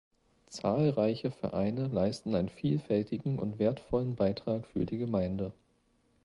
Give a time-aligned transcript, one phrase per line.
[0.49, 5.53] Zahlreiche Vereine leisten einen vielfältigen und wertvollen Beitrag für die Gemeinde.